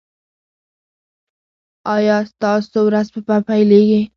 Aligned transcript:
ایا 1.95 2.17
ستاسو 2.31 2.77
ورځ 2.87 3.07
به 3.27 3.37
پیلیږي؟ 3.47 4.01